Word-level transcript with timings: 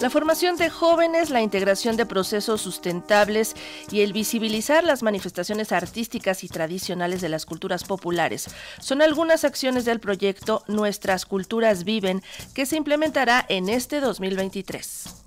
La 0.00 0.08
formación 0.08 0.56
de 0.56 0.70
jóvenes, 0.70 1.28
la 1.28 1.42
integración 1.42 1.94
de 1.98 2.06
procesos 2.06 2.62
sustentables 2.62 3.54
y 3.90 4.00
el 4.00 4.14
visibilizar 4.14 4.82
las 4.82 5.02
manifestaciones 5.02 5.72
artísticas 5.72 6.42
y 6.42 6.48
tradicionales 6.48 7.20
de 7.20 7.28
las 7.28 7.44
culturas 7.44 7.84
populares 7.84 8.48
son 8.80 9.02
algunas 9.02 9.44
acciones 9.44 9.84
del 9.84 10.00
proyecto 10.00 10.64
Nuestras 10.68 11.26
Culturas 11.26 11.84
Viven 11.84 12.22
que 12.54 12.64
se 12.64 12.76
implementará 12.76 13.44
en 13.50 13.68
este 13.68 14.00
2023. 14.00 15.19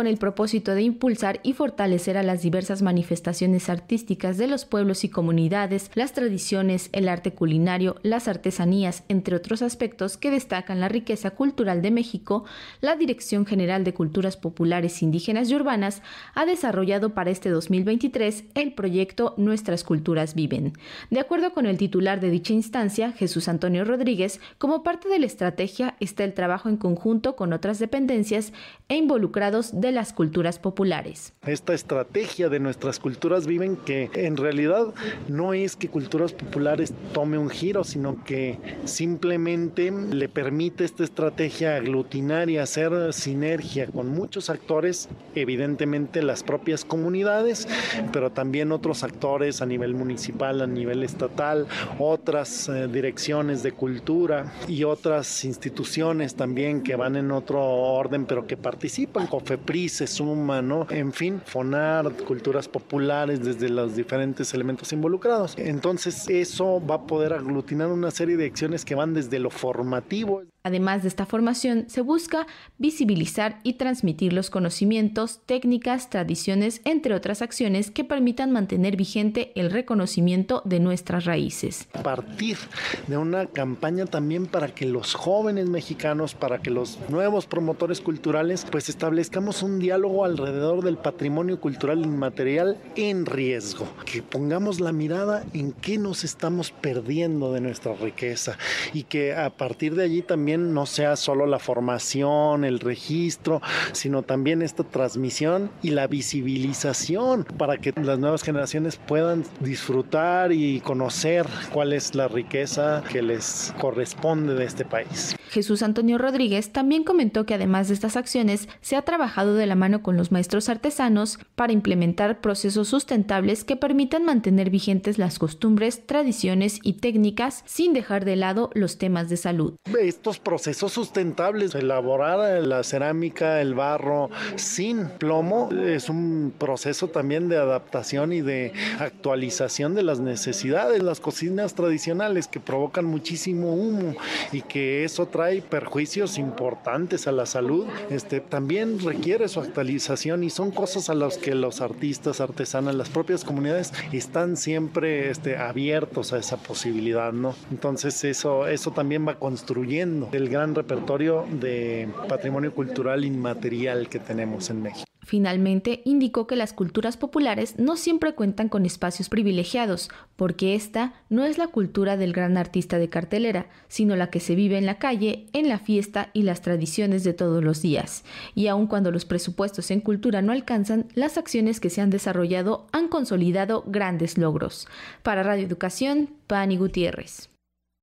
Con 0.00 0.06
el 0.06 0.16
propósito 0.16 0.74
de 0.74 0.80
impulsar 0.80 1.40
y 1.42 1.52
fortalecer 1.52 2.16
a 2.16 2.22
las 2.22 2.40
diversas 2.40 2.80
manifestaciones 2.80 3.68
artísticas 3.68 4.38
de 4.38 4.46
los 4.46 4.64
pueblos 4.64 5.04
y 5.04 5.10
comunidades, 5.10 5.90
las 5.94 6.14
tradiciones, 6.14 6.88
el 6.94 7.06
arte 7.06 7.34
culinario, 7.34 7.96
las 8.02 8.26
artesanías, 8.26 9.04
entre 9.08 9.36
otros 9.36 9.60
aspectos 9.60 10.16
que 10.16 10.30
destacan 10.30 10.80
la 10.80 10.88
riqueza 10.88 11.32
cultural 11.32 11.82
de 11.82 11.90
México, 11.90 12.46
la 12.80 12.96
Dirección 12.96 13.44
General 13.44 13.84
de 13.84 13.92
Culturas 13.92 14.38
Populares 14.38 15.02
Indígenas 15.02 15.50
y 15.50 15.56
Urbanas 15.56 16.00
ha 16.34 16.46
desarrollado 16.46 17.12
para 17.12 17.30
este 17.30 17.50
2023 17.50 18.44
el 18.54 18.72
proyecto 18.72 19.34
Nuestras 19.36 19.84
Culturas 19.84 20.34
Viven. 20.34 20.72
De 21.10 21.20
acuerdo 21.20 21.52
con 21.52 21.66
el 21.66 21.76
titular 21.76 22.20
de 22.20 22.30
dicha 22.30 22.54
instancia, 22.54 23.12
Jesús 23.12 23.48
Antonio 23.48 23.84
Rodríguez, 23.84 24.40
como 24.56 24.82
parte 24.82 25.10
de 25.10 25.18
la 25.18 25.26
estrategia 25.26 25.96
está 26.00 26.24
el 26.24 26.32
trabajo 26.32 26.70
en 26.70 26.78
conjunto 26.78 27.36
con 27.36 27.52
otras 27.52 27.78
dependencias 27.78 28.54
e 28.88 28.96
involucrados 28.96 29.78
de 29.78 29.89
las 29.92 30.12
culturas 30.12 30.58
populares. 30.58 31.32
Esta 31.46 31.74
estrategia 31.74 32.48
de 32.48 32.60
nuestras 32.60 32.98
culturas 32.98 33.46
viven 33.46 33.76
que 33.76 34.10
en 34.14 34.36
realidad 34.36 34.86
no 35.28 35.54
es 35.54 35.76
que 35.76 35.88
culturas 35.88 36.32
populares 36.32 36.92
tome 37.12 37.38
un 37.38 37.50
giro, 37.50 37.84
sino 37.84 38.22
que 38.24 38.58
simplemente 38.84 39.90
le 39.90 40.28
permite 40.28 40.84
esta 40.84 41.04
estrategia 41.04 41.76
aglutinar 41.76 42.50
y 42.50 42.58
hacer 42.58 43.12
sinergia 43.12 43.86
con 43.86 44.08
muchos 44.08 44.50
actores, 44.50 45.08
evidentemente 45.34 46.22
las 46.22 46.42
propias 46.42 46.84
comunidades, 46.84 47.68
pero 48.12 48.30
también 48.30 48.72
otros 48.72 49.02
actores 49.02 49.62
a 49.62 49.66
nivel 49.66 49.94
municipal, 49.94 50.60
a 50.60 50.66
nivel 50.66 51.02
estatal, 51.02 51.66
otras 51.98 52.68
eh, 52.68 52.88
direcciones 52.88 53.62
de 53.62 53.72
cultura 53.72 54.52
y 54.68 54.84
otras 54.84 55.44
instituciones 55.44 56.34
también 56.34 56.82
que 56.82 56.96
van 56.96 57.16
en 57.16 57.30
otro 57.30 57.62
orden, 57.62 58.26
pero 58.26 58.46
que 58.46 58.56
participan, 58.56 59.26
COFEP 59.26 59.69
se 59.88 60.06
suma, 60.06 60.62
¿no? 60.62 60.86
En 60.90 61.12
fin, 61.12 61.40
fonar, 61.44 62.12
culturas 62.26 62.68
populares 62.68 63.44
desde 63.44 63.68
los 63.68 63.96
diferentes 63.96 64.52
elementos 64.54 64.92
involucrados. 64.92 65.54
Entonces 65.58 66.28
eso 66.28 66.84
va 66.84 66.96
a 66.96 67.06
poder 67.06 67.32
aglutinar 67.32 67.88
una 67.88 68.10
serie 68.10 68.36
de 68.36 68.46
acciones 68.46 68.84
que 68.84 68.94
van 68.94 69.14
desde 69.14 69.38
lo 69.38 69.50
formativo. 69.50 70.42
Además 70.62 71.00
de 71.00 71.08
esta 71.08 71.24
formación, 71.24 71.86
se 71.88 72.02
busca 72.02 72.46
visibilizar 72.76 73.60
y 73.62 73.74
transmitir 73.74 74.34
los 74.34 74.50
conocimientos, 74.50 75.40
técnicas, 75.46 76.10
tradiciones, 76.10 76.82
entre 76.84 77.14
otras 77.14 77.40
acciones 77.40 77.90
que 77.90 78.04
permitan 78.04 78.50
mantener 78.50 78.94
vigente 78.94 79.52
el 79.54 79.70
reconocimiento 79.70 80.60
de 80.66 80.78
nuestras 80.78 81.24
raíces. 81.24 81.88
Partir 82.02 82.58
de 83.06 83.16
una 83.16 83.46
campaña 83.46 84.04
también 84.04 84.44
para 84.44 84.68
que 84.68 84.84
los 84.84 85.14
jóvenes 85.14 85.66
mexicanos, 85.66 86.34
para 86.34 86.60
que 86.60 86.68
los 86.68 86.98
nuevos 87.08 87.46
promotores 87.46 88.02
culturales, 88.02 88.66
pues 88.70 88.90
establezcamos 88.90 89.62
un 89.62 89.78
diálogo 89.78 90.26
alrededor 90.26 90.84
del 90.84 90.98
patrimonio 90.98 91.58
cultural 91.58 92.04
inmaterial 92.04 92.76
en 92.96 93.24
riesgo, 93.24 93.88
que 94.04 94.22
pongamos 94.22 94.78
la 94.78 94.92
mirada 94.92 95.42
en 95.54 95.72
qué 95.72 95.96
nos 95.96 96.22
estamos 96.22 96.70
perdiendo 96.70 97.50
de 97.54 97.62
nuestra 97.62 97.94
riqueza 97.94 98.58
y 98.92 99.04
que 99.04 99.34
a 99.34 99.48
partir 99.56 99.94
de 99.94 100.04
allí 100.04 100.20
también 100.20 100.49
no 100.58 100.86
sea 100.86 101.16
solo 101.16 101.46
la 101.46 101.58
formación, 101.58 102.64
el 102.64 102.80
registro, 102.80 103.60
sino 103.92 104.22
también 104.22 104.62
esta 104.62 104.84
transmisión 104.84 105.70
y 105.82 105.90
la 105.90 106.06
visibilización 106.06 107.44
para 107.44 107.78
que 107.78 107.92
las 107.92 108.18
nuevas 108.18 108.42
generaciones 108.42 108.96
puedan 108.96 109.44
disfrutar 109.60 110.52
y 110.52 110.80
conocer 110.80 111.46
cuál 111.72 111.92
es 111.92 112.14
la 112.14 112.28
riqueza 112.28 113.02
que 113.10 113.22
les 113.22 113.74
corresponde 113.80 114.54
de 114.54 114.64
este 114.64 114.84
país. 114.84 115.36
Jesús 115.50 115.82
Antonio 115.82 116.16
Rodríguez 116.16 116.70
también 116.70 117.02
comentó 117.02 117.44
que 117.44 117.54
además 117.54 117.88
de 117.88 117.94
estas 117.94 118.16
acciones 118.16 118.68
se 118.82 118.94
ha 118.94 119.02
trabajado 119.02 119.54
de 119.54 119.66
la 119.66 119.74
mano 119.74 120.00
con 120.00 120.16
los 120.16 120.30
maestros 120.30 120.68
artesanos 120.68 121.40
para 121.56 121.72
implementar 121.72 122.40
procesos 122.40 122.86
sustentables 122.86 123.64
que 123.64 123.74
permitan 123.74 124.24
mantener 124.24 124.70
vigentes 124.70 125.18
las 125.18 125.40
costumbres, 125.40 126.06
tradiciones 126.06 126.78
y 126.84 126.94
técnicas 126.94 127.64
sin 127.66 127.92
dejar 127.92 128.24
de 128.24 128.36
lado 128.36 128.70
los 128.74 128.96
temas 128.96 129.28
de 129.28 129.36
salud. 129.36 129.74
Estos 130.00 130.38
procesos 130.38 130.92
sustentables, 130.92 131.74
elaborar 131.74 132.64
la 132.64 132.84
cerámica, 132.84 133.60
el 133.60 133.74
barro 133.74 134.30
sin 134.54 135.08
plomo, 135.08 135.68
es 135.72 136.08
un 136.08 136.54
proceso 136.56 137.08
también 137.08 137.48
de 137.48 137.56
adaptación 137.56 138.32
y 138.32 138.40
de 138.40 138.72
actualización 139.00 139.96
de 139.96 140.04
las 140.04 140.20
necesidades, 140.20 141.02
las 141.02 141.18
cocinas 141.18 141.74
tradicionales 141.74 142.46
que 142.46 142.60
provocan 142.60 143.04
muchísimo 143.04 143.74
humo 143.74 144.14
y 144.52 144.62
que 144.62 145.02
eso 145.04 145.26
trae 145.40 145.62
perjuicios 145.62 146.36
importantes 146.36 147.26
a 147.26 147.32
la 147.32 147.46
salud, 147.46 147.86
este, 148.10 148.40
también 148.40 148.98
requiere 148.98 149.48
su 149.48 149.60
actualización 149.60 150.44
y 150.44 150.50
son 150.50 150.70
cosas 150.70 151.08
a 151.08 151.14
las 151.14 151.38
que 151.38 151.54
los 151.54 151.80
artistas, 151.80 152.42
artesanas, 152.42 152.94
las 152.94 153.08
propias 153.08 153.42
comunidades 153.42 153.94
están 154.12 154.58
siempre 154.58 155.30
este, 155.30 155.56
abiertos 155.56 156.34
a 156.34 156.38
esa 156.38 156.58
posibilidad, 156.58 157.32
¿no? 157.32 157.54
Entonces 157.70 158.22
eso, 158.24 158.66
eso 158.66 158.90
también 158.90 159.26
va 159.26 159.38
construyendo 159.38 160.28
el 160.32 160.50
gran 160.50 160.74
repertorio 160.74 161.46
de 161.50 162.10
patrimonio 162.28 162.74
cultural 162.74 163.24
inmaterial 163.24 164.10
que 164.10 164.18
tenemos 164.18 164.68
en 164.68 164.82
México. 164.82 165.10
Finalmente, 165.30 166.02
indicó 166.04 166.48
que 166.48 166.56
las 166.56 166.72
culturas 166.72 167.16
populares 167.16 167.78
no 167.78 167.96
siempre 167.96 168.34
cuentan 168.34 168.68
con 168.68 168.84
espacios 168.84 169.28
privilegiados, 169.28 170.10
porque 170.34 170.74
esta 170.74 171.14
no 171.28 171.44
es 171.44 171.56
la 171.56 171.68
cultura 171.68 172.16
del 172.16 172.32
gran 172.32 172.56
artista 172.56 172.98
de 172.98 173.08
cartelera, 173.08 173.68
sino 173.86 174.16
la 174.16 174.28
que 174.28 174.40
se 174.40 174.56
vive 174.56 174.76
en 174.76 174.86
la 174.86 174.98
calle, 174.98 175.46
en 175.52 175.68
la 175.68 175.78
fiesta 175.78 176.30
y 176.32 176.42
las 176.42 176.62
tradiciones 176.62 177.22
de 177.22 177.32
todos 177.32 177.62
los 177.62 177.80
días. 177.80 178.24
Y 178.56 178.66
aun 178.66 178.88
cuando 178.88 179.12
los 179.12 179.24
presupuestos 179.24 179.92
en 179.92 180.00
cultura 180.00 180.42
no 180.42 180.50
alcanzan, 180.50 181.06
las 181.14 181.38
acciones 181.38 181.78
que 181.78 181.90
se 181.90 182.00
han 182.00 182.10
desarrollado 182.10 182.88
han 182.90 183.06
consolidado 183.06 183.84
grandes 183.86 184.36
logros. 184.36 184.88
Para 185.22 185.44
Radio 185.44 185.64
Educación, 185.64 186.30
Pani 186.48 186.76
Gutiérrez. 186.76 187.50